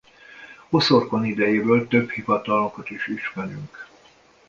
[0.69, 3.87] Oszorkon idejéből több hivatalnokot is ismerünk.